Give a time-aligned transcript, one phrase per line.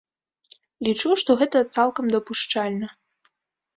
[0.87, 2.87] Лічу, што гэта цалкам дапушчальна.